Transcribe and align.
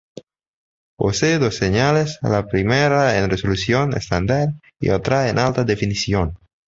Posee 0.97 1.37
dos 1.37 1.57
señales: 1.57 2.17
la 2.23 2.47
primera 2.47 3.19
en 3.19 3.29
resolución 3.29 3.93
estándar 3.95 4.49
y 4.79 4.89
otra 4.89 5.29
en 5.29 5.37
alta 5.37 5.63
definición. 5.63 6.39